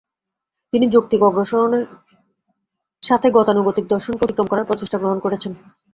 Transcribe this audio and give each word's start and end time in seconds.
তিনি 0.73 0.85
যৌক্তিক 0.87 1.21
অগ্রসরণের 1.23 1.83
সাথে 3.03 3.27
গতানুগতিক 3.31 3.85
দর্শনকে 3.87 4.23
অতিক্রম 4.23 4.47
করার 4.49 4.67
প্রচেষ্টা 4.67 4.97
গ্রহণ 4.99 5.19
করেছেন। 5.19 5.51